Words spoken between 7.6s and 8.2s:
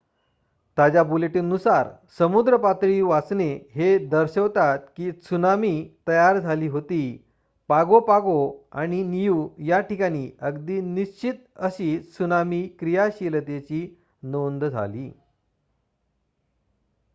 पागो